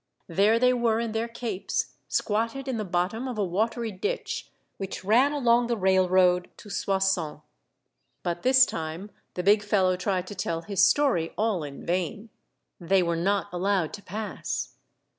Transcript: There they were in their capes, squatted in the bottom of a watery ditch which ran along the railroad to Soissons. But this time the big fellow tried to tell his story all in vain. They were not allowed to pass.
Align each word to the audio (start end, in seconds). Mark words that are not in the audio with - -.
There 0.25 0.57
they 0.57 0.73
were 0.73 0.99
in 0.99 1.11
their 1.11 1.27
capes, 1.27 1.93
squatted 2.07 2.67
in 2.67 2.77
the 2.77 2.83
bottom 2.83 3.27
of 3.27 3.37
a 3.37 3.45
watery 3.45 3.91
ditch 3.91 4.49
which 4.77 5.03
ran 5.05 5.31
along 5.31 5.67
the 5.67 5.77
railroad 5.77 6.49
to 6.57 6.71
Soissons. 6.71 7.41
But 8.23 8.41
this 8.41 8.65
time 8.65 9.11
the 9.35 9.43
big 9.43 9.61
fellow 9.61 9.95
tried 9.95 10.25
to 10.25 10.33
tell 10.33 10.63
his 10.63 10.83
story 10.83 11.35
all 11.37 11.63
in 11.63 11.85
vain. 11.85 12.31
They 12.79 13.03
were 13.03 13.15
not 13.15 13.53
allowed 13.53 13.93
to 13.93 14.01
pass. 14.01 14.73